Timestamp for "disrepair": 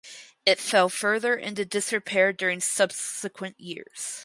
1.63-2.33